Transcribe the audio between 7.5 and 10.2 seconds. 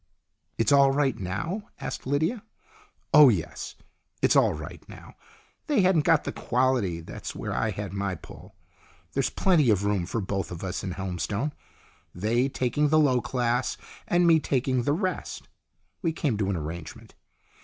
I had my pull. There's plenty of room for